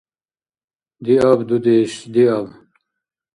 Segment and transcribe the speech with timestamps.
[1.03, 2.47] Диаб, дудеш, диаб!